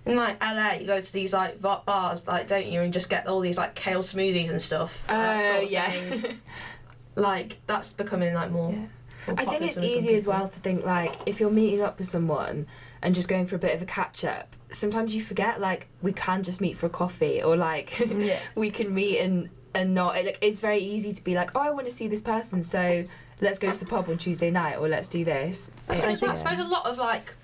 in 0.07 0.17
like 0.17 0.43
LA 0.43 0.73
you 0.81 0.87
go 0.87 1.01
to 1.01 1.13
these 1.13 1.33
like 1.33 1.61
va- 1.61 1.83
bars 1.87 2.27
like 2.27 2.49
don't 2.49 2.67
you 2.67 2.81
and 2.81 2.93
just 2.93 3.09
get 3.09 3.27
all 3.27 3.41
these 3.41 3.57
like 3.59 3.75
kale 3.75 4.01
smoothies 4.03 4.51
and 4.51 4.61
stuff. 4.61 5.05
that 5.07 5.39
Oh 5.39 5.53
sort 5.53 5.65
of 5.65 5.71
yeah. 5.71 6.33
Like 7.17 7.59
that's 7.67 7.93
becoming 7.93 8.35
like 8.35 8.51
more. 8.51 8.73
Yeah. 8.73 8.87
I 9.29 9.45
think 9.45 9.63
it's 9.63 9.79
easy 9.79 10.15
as 10.15 10.27
well 10.27 10.49
to 10.49 10.61
think 10.61 10.85
like 10.85 11.15
if 11.27 11.41
you're 11.41 11.51
meeting 11.51 11.81
up 11.83 11.99
with 11.99 12.09
someone 12.09 12.67
and 13.03 13.15
just 13.15 13.29
going 13.29 13.47
for 13.47 13.57
a 13.57 13.59
bit 13.59 13.75
of 13.75 13.83
a 13.83 13.87
catch 13.87 14.25
up. 14.25 14.55
Sometimes 14.71 15.15
you 15.15 15.23
forget 15.23 15.61
like 15.61 15.89
we 16.03 16.13
can 16.13 16.43
just 16.43 16.61
meet 16.61 16.77
for 16.77 16.87
a 16.87 16.91
coffee 16.91 17.43
or 17.43 17.57
like 17.57 17.99
Yeah. 18.09 18.39
we 18.55 18.71
can 18.71 18.93
meet 18.95 19.19
and 19.19 19.51
and 19.75 19.95
not 19.95 20.15
like 20.15 20.39
it's 20.41 20.61
very 20.61 20.81
easy 20.81 21.13
to 21.13 21.23
be 21.23 21.35
like 21.35 21.51
oh 21.55 21.61
I 21.61 21.71
want 21.71 21.87
to 21.87 21.93
see 21.93 22.09
this 22.09 22.23
person 22.23 22.63
so 22.63 23.05
let's 23.41 23.59
go 23.59 23.73
to 23.73 23.79
the 23.79 23.87
pub 23.87 24.09
on 24.09 24.19
Tuesday 24.19 24.51
night 24.51 24.77
or 24.77 24.89
let's 24.89 25.09
do 25.09 25.25
this. 25.25 25.71
I, 25.89 25.95
suppose, 25.95 26.23
I 26.23 26.35
suppose 26.35 26.59
a 26.59 26.65
lot 26.65 26.87
of 26.87 26.99
like 26.99 27.35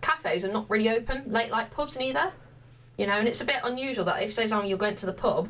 cafes 0.00 0.44
are 0.44 0.52
not 0.52 0.68
really 0.68 0.88
open 0.90 1.24
late 1.30 1.50
like 1.50 1.70
pubs 1.70 1.96
neither. 1.96 2.32
You 2.96 3.06
know, 3.06 3.14
and 3.14 3.26
it's 3.26 3.40
a 3.40 3.44
bit 3.44 3.56
unusual 3.64 4.04
that 4.06 4.22
if 4.22 4.32
say 4.32 4.46
someone 4.46 4.68
you're 4.68 4.76
going 4.78 4.96
to 4.96 5.06
the 5.06 5.12
pub 5.12 5.48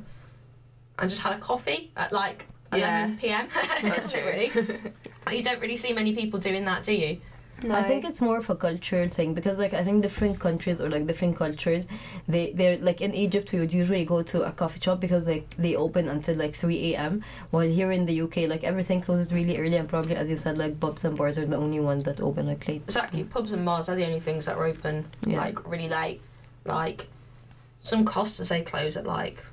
and 0.99 1.11
just 1.11 1.23
had 1.23 1.33
a 1.33 1.38
coffee 1.38 1.90
at 1.97 2.12
like 2.12 2.47
Yeah. 2.73 3.07
11 3.07 3.19
p.m. 3.19 3.49
That's 3.83 4.11
true. 4.12 4.25
really? 4.25 4.50
you 5.33 5.43
don't 5.43 5.61
really 5.61 5.77
see 5.77 5.93
many 5.93 6.15
people 6.15 6.39
doing 6.41 6.65
that, 6.67 6.85
do 6.85 6.93
you? 6.93 7.21
No. 7.62 7.75
I 7.75 7.83
think 7.83 8.07
it's 8.07 8.23
more 8.23 8.39
of 8.39 8.49
a 8.49 8.55
cultural 8.55 9.07
thing 9.07 9.35
because 9.35 9.59
like 9.59 9.75
I 9.75 9.85
think 9.85 10.00
different 10.03 10.41
countries 10.41 10.81
or 10.81 10.89
like 10.89 11.07
different 11.07 11.37
cultures 11.37 11.87
they 12.27 12.53
they're 12.53 12.79
like 12.79 13.03
in 13.03 13.15
Egypt 13.15 13.53
we 13.53 13.61
would 13.61 13.71
usually 13.71 14.07
go 14.07 14.23
to 14.23 14.45
a 14.45 14.50
coffee 14.50 14.81
shop 14.81 14.99
because 14.99 15.29
like 15.29 15.55
they 15.59 15.77
open 15.77 16.09
until 16.09 16.37
like 16.37 16.55
3 16.55 16.95
a.m. 16.95 17.23
while 17.50 17.69
here 17.69 17.93
in 17.93 18.07
the 18.07 18.23
UK 18.23 18.49
like 18.49 18.65
everything 18.65 19.03
closes 19.03 19.31
really 19.31 19.59
early 19.59 19.77
and 19.77 19.91
probably 19.91 20.17
as 20.17 20.31
you 20.31 20.39
said 20.39 20.57
like 20.57 20.81
pubs 20.81 21.05
and 21.05 21.19
bars 21.19 21.37
are 21.37 21.45
the 21.45 21.57
only 21.57 21.81
ones 21.81 22.05
that 22.05 22.19
open 22.23 22.47
like 22.47 22.67
late. 22.67 22.81
Exactly. 22.87 23.25
Pubs 23.25 23.53
and 23.53 23.62
bars 23.67 23.91
are 23.91 23.95
the 23.95 24.07
only 24.07 24.21
things 24.21 24.47
that 24.47 24.57
are 24.57 24.65
open 24.65 25.05
Yeah. 25.27 25.37
like 25.43 25.69
really 25.69 25.91
late. 25.91 26.23
Like 26.65 27.09
some 27.81 28.07
Costas 28.07 28.49
they 28.49 28.62
close 28.62 28.97
at 28.97 29.07
like 29.07 29.45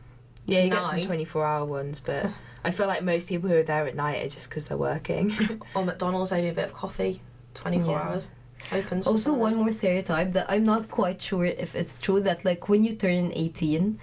Yeah, 0.47 0.63
you 0.63 0.69
get 0.71 0.83
some 0.85 1.01
24 1.01 1.45
hour 1.45 1.65
ones, 1.65 1.99
but 1.99 2.25
I 2.63 2.71
feel 2.71 2.87
like 2.87 3.03
most 3.03 3.27
people 3.29 3.49
who 3.49 3.55
are 3.57 3.63
there 3.63 3.85
at 3.85 3.95
night 3.95 4.25
are 4.25 4.29
just 4.29 4.49
because 4.49 4.65
they're 4.65 4.77
working. 4.77 5.31
or 5.75 5.81
oh, 5.81 5.83
McDonald's 5.83 6.31
they 6.31 6.41
do 6.41 6.49
a 6.49 6.53
bit 6.53 6.65
of 6.65 6.73
coffee, 6.73 7.21
24 7.53 7.85
Yeah. 7.91 8.01
hours 8.01 8.23
open. 8.71 9.03
so 9.03 9.11
Also, 9.11 9.33
one 9.33 9.55
more 9.55 9.71
stereotype 9.71 10.33
that 10.33 10.47
I'm 10.49 10.65
not 10.65 10.89
quite 10.89 11.21
sure 11.21 11.45
if 11.45 11.75
it's 11.75 11.95
true 12.01 12.21
that 12.21 12.43
like 12.43 12.67
when 12.69 12.83
you 12.83 12.95
turn 12.95 13.31
18, 13.35 13.99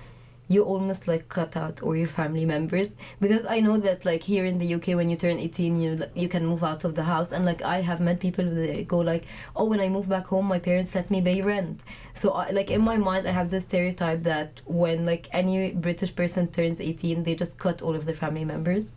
you 0.47 0.63
almost 0.63 1.09
like 1.09 1.29
cut 1.29 1.57
out 1.57 1.83
all 1.83 1.97
your 1.97 2.09
family 2.09 2.45
members 2.45 2.93
because 3.21 3.47
I 3.47 3.61
know 3.61 3.79
that 3.79 4.05
like 4.05 4.23
here 4.23 4.45
in 4.45 4.59
the 4.59 4.75
UK 4.75 4.89
when 4.89 5.09
you 5.09 5.17
turn 5.17 5.39
18 5.39 5.81
you 5.81 6.05
you 6.15 6.29
can 6.29 6.45
move 6.47 6.63
out 6.63 6.85
of 6.85 6.95
the 6.95 7.05
house 7.05 7.33
and 7.33 7.47
like 7.47 7.63
I 7.63 7.81
have 7.81 8.01
met 8.01 8.21
people 8.21 8.45
who 8.45 8.55
they 8.55 8.85
go 8.85 8.99
like 8.99 9.25
oh 9.57 9.65
when 9.65 9.81
I 9.81 9.89
move 9.89 10.09
back 10.09 10.27
home 10.27 10.47
my 10.47 10.59
parents 10.59 10.95
let 10.95 11.11
me 11.11 11.23
pay 11.23 11.41
rent 11.41 11.81
so 12.13 12.33
I, 12.33 12.51
like 12.51 12.71
in 12.71 12.83
my 12.83 12.99
mind 12.99 13.27
I 13.27 13.31
have 13.31 13.51
this 13.51 13.65
stereotype 13.65 14.23
that 14.25 14.61
when 14.67 15.07
like 15.07 15.29
any 15.33 15.73
British 15.73 16.15
person 16.15 16.49
turns 16.49 16.79
18 16.81 17.23
they 17.23 17.35
just 17.35 17.59
cut 17.59 17.81
all 17.81 17.95
of 17.95 18.05
their 18.05 18.15
family 18.15 18.45
members 18.45 18.93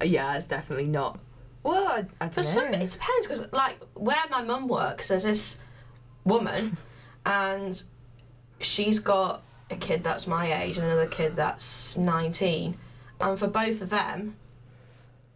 uh, 0.00 0.04
yeah, 0.04 0.36
it's 0.36 0.46
definitely 0.46 0.86
not. 0.86 1.18
Well, 1.62 1.86
I, 1.86 2.04
I 2.20 2.28
don't 2.28 2.44
some, 2.44 2.70
know. 2.70 2.78
it 2.78 2.90
depends 2.90 3.26
because, 3.26 3.52
like, 3.52 3.78
where 3.94 4.16
my 4.30 4.42
mum 4.42 4.68
works, 4.68 5.08
there's 5.08 5.24
this 5.24 5.58
woman, 6.24 6.76
and 7.24 7.82
she's 8.60 8.98
got 8.98 9.42
a 9.70 9.76
kid 9.76 10.04
that's 10.04 10.26
my 10.26 10.62
age 10.62 10.76
and 10.78 10.86
another 10.86 11.06
kid 11.06 11.36
that's 11.36 11.96
19, 11.96 12.76
and 13.20 13.38
for 13.38 13.46
both 13.48 13.80
of 13.82 13.90
them, 13.90 14.36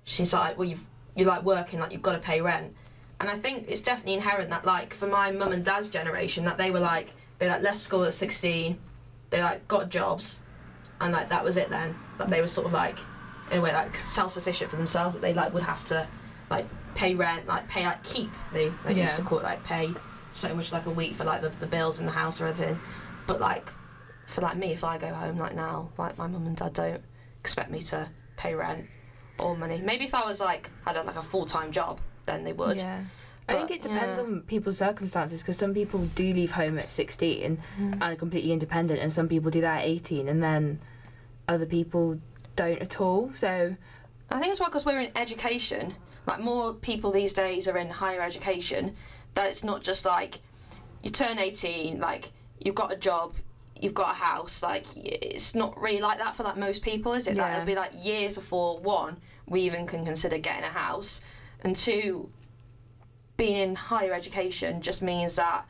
she's 0.05 0.33
like, 0.33 0.59
well, 0.59 0.69
you've 0.69 0.85
you're 1.17 1.27
like 1.29 1.43
working, 1.43 1.81
like 1.81 1.93
you've 1.93 2.03
got 2.03 2.13
to 2.13 2.19
pay 2.19 2.41
rent, 2.41 2.75
and 3.19 3.29
I 3.29 3.39
think 3.39 3.67
it's 3.69 3.81
definitely 3.83 4.15
inherent 4.15 4.51
that, 4.51 4.65
like, 4.65 4.95
for 4.95 5.07
my 5.07 5.31
mum 5.33 5.53
and 5.53 5.65
dad's 5.65 5.89
generation, 5.89 6.45
that 6.45 6.57
they 6.59 6.71
were 6.71 6.81
like 6.81 7.13
they 7.39 7.49
like 7.49 7.63
left 7.63 7.79
school 7.79 8.05
at 8.05 8.15
16, 8.15 8.79
they 9.31 9.43
like 9.43 9.67
got 9.69 9.89
jobs, 9.89 10.41
and 11.01 11.13
like 11.13 11.29
that 11.31 11.45
was 11.45 11.57
it 11.57 11.71
then. 11.71 11.97
That 12.19 12.31
they 12.31 12.41
were 12.41 12.49
sort 12.49 12.67
of 12.67 12.73
like 12.73 12.99
in 13.51 13.59
a 13.59 13.61
way 13.61 13.73
like 13.73 13.97
self 13.97 14.33
sufficient 14.33 14.71
for 14.71 14.77
themselves. 14.77 15.15
That 15.15 15.23
they 15.23 15.35
like 15.35 15.53
would 15.55 15.63
have 15.65 15.85
to 15.89 16.07
like 16.51 16.67
pay 16.95 17.15
rent, 17.15 17.47
like 17.47 17.69
pay 17.69 17.85
like 17.85 18.03
keep. 18.05 18.31
They 18.53 18.73
they 18.85 18.95
used 18.95 19.17
to 19.17 19.23
Yeah. 19.23 19.29
call 19.29 19.39
it 19.39 19.45
like 19.45 19.65
pay 19.65 19.93
so 20.33 20.55
much 20.55 20.71
like 20.71 20.87
a 20.87 20.91
week 20.91 21.15
for 21.17 21.25
like 21.25 21.43
the, 21.43 21.49
the 21.49 21.67
bills 21.67 21.99
in 21.99 22.07
the 22.07 22.13
house 22.13 22.41
or 22.41 22.47
everything. 22.47 22.79
But 23.27 23.41
like 23.41 23.71
for 24.31 24.41
like 24.43 24.57
me, 24.57 24.73
if 24.73 24.85
I 24.85 24.97
go 24.97 25.13
home 25.13 25.37
like 25.39 25.55
now, 25.55 25.91
like 25.99 26.17
my 26.17 26.27
mum 26.27 26.47
and 26.47 26.57
dad 26.57 26.73
don't 26.75 27.03
expect 27.41 27.71
me 27.71 27.81
to 27.83 28.09
pay 28.37 28.55
rent 28.55 28.87
or 29.39 29.57
money. 29.57 29.81
Maybe 29.85 30.05
if 30.05 30.15
I 30.15 30.25
was 30.25 30.41
like 30.41 30.71
had 30.85 30.97
a, 30.97 31.03
like 31.03 31.17
a 31.17 31.23
full 31.23 31.47
time 31.47 31.73
job, 31.73 32.01
then 32.27 32.45
they 32.45 32.53
would. 32.53 32.77
Yeah. 32.77 33.05
I 33.49 33.55
think 33.55 33.73
it 33.73 33.83
depends 33.83 34.19
yeah. 34.19 34.25
on 34.25 34.43
people's 34.43 34.79
circumstances 34.79 35.43
because 35.43 35.57
some 35.59 35.75
people 35.75 36.07
do 36.15 36.33
leave 36.33 36.53
home 36.53 36.79
at 36.79 36.89
16 36.93 37.59
Mm. 37.81 37.93
and 37.93 38.03
are 38.03 38.15
completely 38.15 38.53
independent, 38.53 39.01
and 39.01 39.13
some 39.13 39.29
people 39.29 39.51
do 39.51 39.61
that 39.63 39.81
at 39.81 39.87
18, 39.87 40.29
and 40.29 40.41
then 40.41 40.79
other 41.49 41.67
people 41.67 42.21
don't 42.55 42.79
at 42.79 43.01
all. 43.01 43.33
So, 43.33 43.75
I 44.31 44.39
think 44.39 44.53
it's 44.53 44.61
well 44.61 44.69
because 44.69 44.85
we're 44.85 45.01
in 45.01 45.11
education. 45.17 45.97
Like 46.27 46.39
more 46.39 46.75
people 46.75 47.11
these 47.11 47.33
days 47.33 47.67
are 47.67 47.77
in 47.77 47.89
higher 47.89 48.21
education. 48.21 48.95
That 49.35 49.49
it's 49.49 49.65
not 49.65 49.83
just 49.83 50.05
like 50.05 50.41
you 51.03 51.11
turn 51.11 51.39
eighteen, 51.41 51.99
like 51.99 52.31
you've 52.61 52.77
got 52.77 52.93
a 52.93 52.97
job, 52.97 53.35
you've 53.81 53.95
got 53.95 54.11
a 54.11 54.19
house. 54.19 54.63
Like 54.63 54.85
it's 54.97 55.55
not 55.55 55.81
really 55.81 56.01
like 56.01 56.19
that 56.19 56.37
for 56.37 56.43
like 56.43 56.57
most 56.57 56.83
people, 56.83 57.13
is 57.15 57.27
it? 57.27 57.37
like 57.37 57.53
it'll 57.53 57.67
be 57.67 57.75
like 57.75 57.93
years 57.95 58.35
before 58.35 58.79
one 58.79 59.17
we 59.47 59.63
even 59.63 59.87
can 59.87 60.05
consider 60.05 60.39
getting 60.39 60.65
a 60.65 60.69
house, 60.69 61.21
and 61.63 61.75
two, 61.77 62.31
being 63.37 63.57
in 63.57 63.75
higher 63.75 64.13
education 64.13 64.81
just 64.81 65.03
means 65.03 65.37
that 65.37 65.67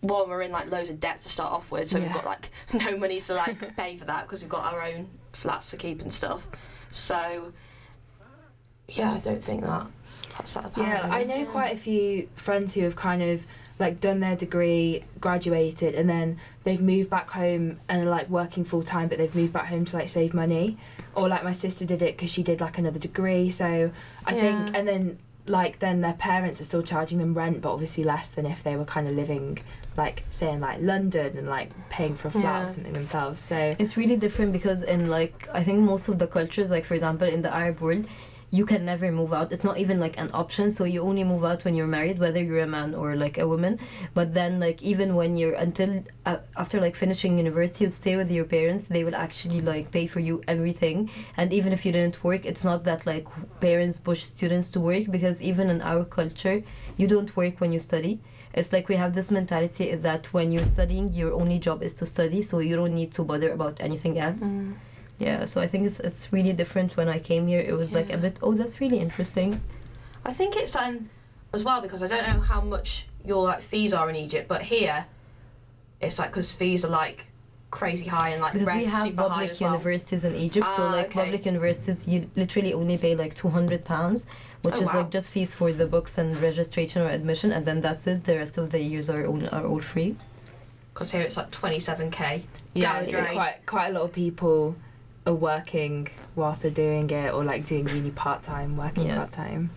one 0.00 0.28
we're 0.30 0.42
in 0.42 0.52
like 0.52 0.70
loads 0.70 0.88
of 0.88 1.00
debt 1.00 1.20
to 1.22 1.28
start 1.28 1.52
off 1.52 1.70
with, 1.70 1.90
so 1.90 1.98
we've 1.98 2.12
got 2.12 2.24
like 2.24 2.50
no 2.72 2.96
money 2.96 3.20
to 3.20 3.34
like 3.34 3.76
pay 3.76 3.96
for 3.96 4.04
that 4.04 4.26
because 4.26 4.42
we've 4.42 4.50
got 4.50 4.72
our 4.72 4.82
own 4.82 5.08
flats 5.32 5.70
to 5.70 5.76
keep 5.76 6.00
and 6.00 6.12
stuff. 6.12 6.46
So 6.90 7.52
yeah, 8.88 9.12
I 9.12 9.18
don't 9.18 9.42
think 9.42 9.62
that 9.62 9.86
that's 10.36 10.54
that 10.54 10.72
yeah, 10.76 11.08
I 11.10 11.24
know 11.24 11.44
quite 11.44 11.74
a 11.74 11.76
few 11.76 12.28
friends 12.34 12.74
who 12.74 12.82
have 12.82 12.96
kind 12.96 13.22
of 13.22 13.46
like 13.80 13.98
done 13.98 14.20
their 14.20 14.36
degree, 14.36 15.02
graduated, 15.20 15.94
and 15.96 16.08
then 16.08 16.38
they've 16.62 16.82
moved 16.82 17.10
back 17.10 17.30
home 17.30 17.80
and 17.88 18.06
are 18.06 18.10
like 18.10 18.28
working 18.28 18.62
full 18.64 18.82
time, 18.84 19.08
but 19.08 19.18
they've 19.18 19.34
moved 19.34 19.52
back 19.52 19.66
home 19.66 19.84
to 19.86 19.96
like 19.96 20.08
save 20.08 20.34
money. 20.34 20.76
Or 21.16 21.28
like 21.28 21.42
my 21.42 21.52
sister 21.52 21.84
did 21.84 22.02
it 22.02 22.16
because 22.16 22.30
she 22.30 22.42
did 22.44 22.60
like 22.60 22.78
another 22.78 23.00
degree. 23.00 23.50
So 23.50 23.90
I 24.26 24.32
think, 24.34 24.76
and 24.76 24.86
then 24.86 25.18
like 25.46 25.80
then 25.80 26.02
their 26.02 26.12
parents 26.14 26.60
are 26.60 26.64
still 26.64 26.82
charging 26.82 27.18
them 27.18 27.34
rent, 27.34 27.62
but 27.62 27.72
obviously 27.72 28.04
less 28.04 28.30
than 28.30 28.46
if 28.46 28.62
they 28.62 28.76
were 28.76 28.84
kind 28.84 29.08
of 29.08 29.14
living 29.14 29.58
like 29.96 30.22
say 30.30 30.52
in 30.52 30.60
like 30.60 30.80
London 30.80 31.36
and 31.36 31.48
like 31.48 31.70
paying 31.88 32.14
for 32.14 32.28
a 32.28 32.30
flat 32.30 32.44
Yeah. 32.44 32.64
or 32.64 32.68
something 32.68 32.92
themselves. 32.92 33.40
So 33.42 33.74
It's 33.78 33.96
really 33.96 34.16
different 34.16 34.52
because 34.52 34.82
in 34.82 35.08
like 35.08 35.48
I 35.52 35.64
think 35.64 35.80
most 35.80 36.08
of 36.08 36.18
the 36.18 36.26
cultures, 36.28 36.70
like 36.70 36.84
for 36.84 36.94
example 36.94 37.26
in 37.26 37.42
the 37.42 37.52
Arab 37.52 37.80
world, 37.80 38.06
you 38.50 38.66
can 38.66 38.84
never 38.84 39.12
move 39.12 39.32
out. 39.32 39.52
It's 39.52 39.62
not 39.62 39.78
even 39.78 40.00
like 40.00 40.18
an 40.18 40.30
option. 40.34 40.70
So 40.70 40.84
you 40.84 41.02
only 41.02 41.24
move 41.24 41.44
out 41.44 41.64
when 41.64 41.74
you're 41.74 41.86
married, 41.86 42.18
whether 42.18 42.42
you're 42.42 42.60
a 42.60 42.66
man 42.66 42.94
or 42.94 43.14
like 43.14 43.38
a 43.38 43.46
woman. 43.46 43.78
But 44.12 44.34
then 44.34 44.58
like 44.58 44.82
even 44.82 45.14
when 45.14 45.36
you're 45.36 45.54
until 45.54 46.04
uh, 46.26 46.38
after 46.56 46.80
like 46.80 46.96
finishing 46.96 47.38
university, 47.38 47.84
you 47.84 47.90
stay 47.90 48.16
with 48.16 48.30
your 48.30 48.44
parents. 48.44 48.84
They 48.84 49.04
will 49.04 49.14
actually 49.14 49.60
like 49.60 49.92
pay 49.92 50.06
for 50.06 50.20
you 50.20 50.42
everything. 50.48 51.10
And 51.36 51.52
even 51.52 51.72
if 51.72 51.86
you 51.86 51.92
didn't 51.92 52.22
work, 52.24 52.44
it's 52.44 52.64
not 52.64 52.84
that 52.84 53.06
like 53.06 53.26
parents 53.60 54.00
push 54.00 54.24
students 54.24 54.68
to 54.70 54.80
work 54.80 55.10
because 55.10 55.40
even 55.40 55.70
in 55.70 55.80
our 55.82 56.04
culture, 56.04 56.62
you 56.96 57.06
don't 57.06 57.34
work 57.36 57.60
when 57.60 57.72
you 57.72 57.78
study. 57.78 58.20
It's 58.52 58.72
like 58.72 58.88
we 58.88 58.96
have 58.96 59.14
this 59.14 59.30
mentality 59.30 59.94
that 59.94 60.32
when 60.32 60.50
you're 60.50 60.66
studying, 60.66 61.12
your 61.12 61.32
only 61.34 61.60
job 61.60 61.84
is 61.84 61.94
to 61.94 62.06
study, 62.06 62.42
so 62.42 62.58
you 62.58 62.74
don't 62.74 62.94
need 62.94 63.12
to 63.12 63.22
bother 63.22 63.52
about 63.52 63.80
anything 63.80 64.18
else. 64.18 64.42
Mm. 64.42 64.74
Yeah, 65.20 65.44
so 65.44 65.60
I 65.60 65.66
think 65.66 65.84
it's 65.86 66.00
it's 66.00 66.32
really 66.32 66.54
different 66.54 66.96
when 66.96 67.08
I 67.08 67.18
came 67.18 67.46
here. 67.46 67.60
It 67.60 67.74
was 67.76 67.92
like 67.92 68.10
a 68.12 68.16
bit, 68.16 68.38
oh, 68.42 68.54
that's 68.54 68.80
really 68.80 68.98
interesting. 68.98 69.60
I 70.24 70.32
think 70.32 70.56
it's 70.56 70.72
done 70.72 71.10
as 71.52 71.62
well 71.62 71.80
because 71.82 72.02
I 72.02 72.08
don't 72.08 72.26
know 72.26 72.40
how 72.40 72.60
much 72.62 73.06
your 73.24 73.44
like 73.44 73.60
fees 73.60 73.92
are 73.92 74.08
in 74.08 74.16
Egypt, 74.16 74.48
but 74.48 74.62
here 74.62 75.04
it's 76.00 76.18
like 76.18 76.30
because 76.30 76.52
fees 76.54 76.84
are 76.86 76.94
like 77.04 77.26
crazy 77.70 78.06
high 78.06 78.30
and 78.30 78.40
like 78.42 78.54
Because 78.54 78.74
we 78.74 78.84
have 78.86 79.14
public 79.14 79.50
well. 79.60 79.70
universities 79.72 80.24
in 80.24 80.34
Egypt, 80.34 80.66
so 80.74 80.84
Ah, 80.84 80.90
like 80.98 81.06
okay. 81.10 81.20
public 81.24 81.44
universities, 81.44 82.08
you 82.08 82.18
literally 82.34 82.72
only 82.72 82.96
pay 82.96 83.14
like 83.14 83.34
two 83.34 83.50
hundred 83.50 83.84
pounds, 83.84 84.26
which 84.62 84.76
Oh, 84.78 84.82
is 84.84 84.88
wow. 84.88 85.00
like 85.02 85.10
just 85.10 85.30
fees 85.34 85.54
for 85.54 85.70
the 85.70 85.86
books 85.86 86.16
and 86.16 86.34
registration 86.40 87.02
or 87.02 87.08
admission, 87.10 87.52
and 87.52 87.66
then 87.66 87.82
that's 87.82 88.06
it. 88.06 88.24
The 88.24 88.36
rest 88.38 88.56
of 88.56 88.72
the 88.72 88.80
years 88.80 89.10
are 89.10 89.26
all 89.26 89.42
are 89.52 89.66
all 89.66 89.82
free. 89.82 90.16
Because 90.94 91.12
here 91.12 91.20
it's 91.20 91.36
like 91.36 91.50
twenty 91.50 91.78
seven 91.78 92.10
k. 92.10 92.44
yeah, 92.74 92.92
Down 92.92 93.04
so 93.04 93.12
the 93.12 93.18
drain. 93.22 93.34
quite 93.34 93.56
quite 93.66 93.88
a 93.90 93.92
lot 93.92 94.02
of 94.08 94.12
people 94.12 94.74
are 95.26 95.34
working 95.34 96.08
whilst 96.34 96.62
they're 96.62 96.70
doing 96.70 97.08
it, 97.10 97.32
or 97.32 97.44
like 97.44 97.66
doing 97.66 97.88
uni 97.88 98.10
part 98.10 98.42
time, 98.42 98.76
working 98.76 99.06
Yeah. 99.06 99.16
part 99.16 99.30
time. 99.30 99.70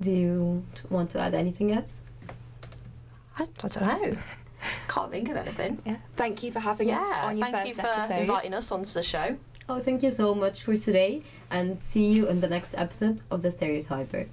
Do 0.00 0.12
you 0.12 0.64
want 0.90 1.10
to 1.10 1.20
add 1.20 1.34
anything 1.34 1.72
else? 1.72 2.00
I, 3.38 3.42
I 3.62 3.68
don't 3.68 3.80
know. 3.80 4.12
Can't 4.88 5.10
think 5.10 5.28
of 5.28 5.36
anything. 5.36 5.80
Yeah. 5.84 5.96
Thank 6.16 6.42
you 6.42 6.52
for 6.52 6.60
having 6.60 6.90
us 6.90 7.08
on 7.10 7.36
your 7.36 7.48
thank 7.48 7.68
you 7.68 7.74
for 7.74 7.86
episode. 7.86 8.14
inviting 8.20 8.54
us 8.54 8.70
onto 8.72 8.92
the 8.92 9.02
show. 9.02 9.36
Oh, 9.68 9.80
thank 9.80 10.02
you 10.02 10.10
so 10.12 10.34
much 10.34 10.62
for 10.62 10.76
today, 10.76 11.22
and 11.50 11.78
see 11.78 12.12
you 12.12 12.26
in 12.28 12.40
the 12.40 12.48
next 12.48 12.74
episode 12.74 13.20
of 13.30 13.42
the 13.42 13.50
Stereotyper. 13.52 14.26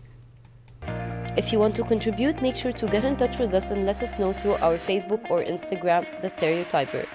If 1.37 1.51
you 1.51 1.59
want 1.59 1.75
to 1.75 1.83
contribute, 1.83 2.41
make 2.41 2.55
sure 2.55 2.71
to 2.71 2.87
get 2.87 3.03
in 3.03 3.17
touch 3.17 3.39
with 3.39 3.53
us 3.53 3.69
and 3.69 3.85
let 3.85 4.01
us 4.01 4.17
know 4.17 4.31
through 4.31 4.53
our 4.55 4.77
Facebook 4.77 5.29
or 5.29 5.43
Instagram, 5.43 6.05
The 6.21 6.29
Stereotyper. 6.29 7.05